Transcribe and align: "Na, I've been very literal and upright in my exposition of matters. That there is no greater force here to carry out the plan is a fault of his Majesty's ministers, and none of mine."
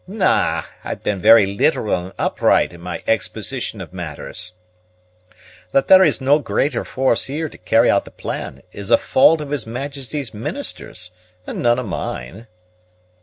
"Na, 0.07 0.63
I've 0.83 1.03
been 1.03 1.21
very 1.21 1.45
literal 1.45 2.05
and 2.05 2.13
upright 2.17 2.73
in 2.73 2.81
my 2.81 3.03
exposition 3.05 3.79
of 3.81 3.93
matters. 3.93 4.53
That 5.73 5.89
there 5.89 6.01
is 6.03 6.19
no 6.19 6.39
greater 6.39 6.83
force 6.83 7.25
here 7.25 7.47
to 7.47 7.57
carry 7.59 7.87
out 7.91 8.05
the 8.05 8.09
plan 8.09 8.63
is 8.71 8.89
a 8.89 8.97
fault 8.97 9.41
of 9.41 9.51
his 9.51 9.67
Majesty's 9.67 10.33
ministers, 10.33 11.11
and 11.45 11.61
none 11.61 11.77
of 11.77 11.85
mine." 11.85 12.47